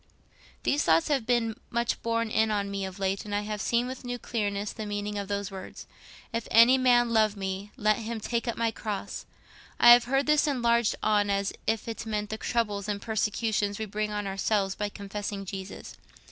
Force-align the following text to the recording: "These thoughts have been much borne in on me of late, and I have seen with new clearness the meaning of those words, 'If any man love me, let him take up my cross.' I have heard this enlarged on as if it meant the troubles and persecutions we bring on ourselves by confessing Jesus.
"These 0.63 0.81
thoughts 0.83 1.09
have 1.09 1.27
been 1.27 1.59
much 1.69 2.01
borne 2.01 2.31
in 2.31 2.49
on 2.49 2.71
me 2.71 2.85
of 2.85 2.97
late, 2.97 3.23
and 3.23 3.35
I 3.35 3.41
have 3.41 3.61
seen 3.61 3.85
with 3.85 4.03
new 4.03 4.17
clearness 4.17 4.73
the 4.73 4.87
meaning 4.87 5.19
of 5.19 5.27
those 5.27 5.51
words, 5.51 5.85
'If 6.33 6.47
any 6.49 6.75
man 6.79 7.11
love 7.11 7.37
me, 7.37 7.71
let 7.77 7.97
him 7.97 8.19
take 8.19 8.47
up 8.47 8.57
my 8.57 8.71
cross.' 8.71 9.27
I 9.79 9.91
have 9.91 10.05
heard 10.05 10.25
this 10.25 10.47
enlarged 10.47 10.95
on 11.03 11.29
as 11.29 11.53
if 11.67 11.87
it 11.87 12.03
meant 12.07 12.31
the 12.31 12.37
troubles 12.39 12.87
and 12.89 12.99
persecutions 12.99 13.77
we 13.77 13.85
bring 13.85 14.11
on 14.11 14.25
ourselves 14.25 14.73
by 14.73 14.89
confessing 14.89 15.45
Jesus. 15.45 15.95